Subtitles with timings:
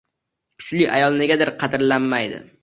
[0.61, 2.43] Kuchli ayol negadir qadrlanmaydi.